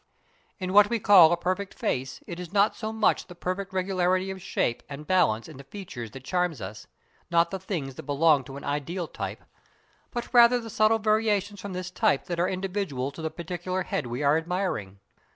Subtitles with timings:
[0.57, 4.31] In what we call a perfect face it is not so much the perfect regularity
[4.31, 6.87] of shape and balance in the features that charms us,
[7.29, 9.43] not the things that belong to an ideal type,
[10.09, 14.07] but rather the subtle variations from this type that are individual to the particular head
[14.07, 14.97] we are admiring.